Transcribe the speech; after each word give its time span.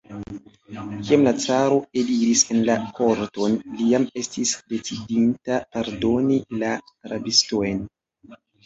Kiam 0.77 1.25
la 1.27 1.33
caro 1.43 1.77
eliris 2.03 2.41
en 2.55 2.65
la 2.71 2.79
korton, 3.01 3.61
li 3.77 3.91
jam 3.93 4.09
estis 4.25 4.57
decidinta 4.75 5.63
pardoni 5.77 6.45
la 6.65 6.77
rabistojn. 7.15 7.89